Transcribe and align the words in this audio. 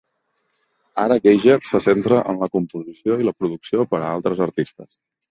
Ara 1.01 1.17
Geiger 1.25 1.57
se 1.71 1.81
centra 1.85 2.21
en 2.33 2.39
la 2.43 2.47
composició 2.57 3.17
i 3.25 3.27
la 3.27 3.33
producció 3.43 3.85
per 3.91 3.99
a 3.99 4.09
altres 4.15 4.41
artistes. 4.47 4.97